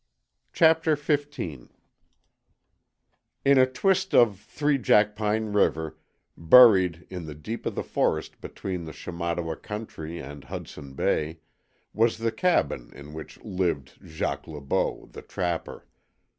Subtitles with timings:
[0.51, 1.69] CHAPTER FIFTEEN
[3.45, 5.95] In a twist of Three Jackpine River,
[6.35, 11.41] buried in the deep of the forest between the Shamattawa country and Hudson Bay,
[11.93, 15.85] was the cabin in which lived Jacques Le Beau, the trapper.